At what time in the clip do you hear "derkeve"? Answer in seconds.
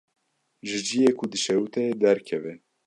2.01-2.53